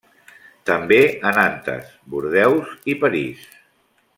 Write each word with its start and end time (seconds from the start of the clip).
També 0.69 0.97
a 1.31 1.33
Nantes, 1.35 1.91
Bordeus 2.15 2.73
i 2.95 2.99
París. 3.05 3.45